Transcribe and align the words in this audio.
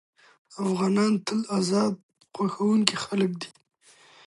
افغانان 0.63 1.13
تل 1.25 1.39
ازادي 1.59 1.99
خوښوونکي 2.33 2.95
خلک 3.03 3.31
دي. 3.41 3.49